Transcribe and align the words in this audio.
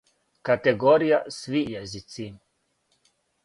Категорија:Сви 0.47 1.63
језици 1.83 2.29